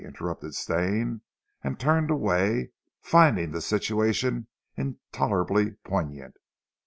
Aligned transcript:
interrupted 0.03 0.55
Stane, 0.55 1.21
and 1.63 1.79
turned 1.79 2.09
away, 2.09 2.71
finding 3.03 3.51
the 3.51 3.61
situation 3.61 4.47
intolerably 4.75 5.73
poignant. 5.83 6.37